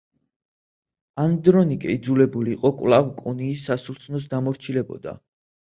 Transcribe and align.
ანდრონიკე 1.25 1.93
იძულებული 1.97 2.57
იყო 2.59 2.73
კვლავ 2.81 3.15
კონიის 3.23 3.71
სასულთნოს 3.71 4.31
დამორჩილებოდა. 4.35 5.17